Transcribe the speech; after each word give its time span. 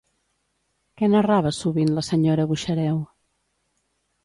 Què 1.01 1.09
narrava 1.15 1.51
sovint 1.59 1.93
la 1.99 2.05
senyora 2.09 2.49
Buxareu? 2.55 3.01